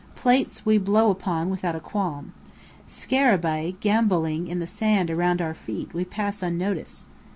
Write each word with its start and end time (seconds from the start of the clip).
Plates, 0.15 0.65
we 0.65 0.79
blow 0.79 1.11
upon 1.11 1.51
without 1.51 1.75
a 1.75 1.79
qualm. 1.79 2.33
Scarabei 2.89 3.75
gambolling 3.81 4.47
in 4.47 4.57
the 4.57 4.65
sand 4.65 5.11
around 5.11 5.43
our 5.43 5.53
feet 5.53 5.93
we 5.93 6.05
pass 6.05 6.41
unnoticed. 6.41 7.05